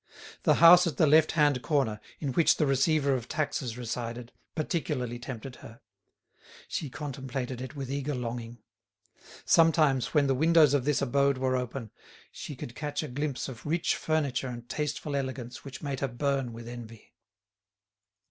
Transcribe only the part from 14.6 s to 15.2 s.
tasteful